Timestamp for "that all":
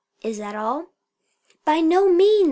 0.39-0.87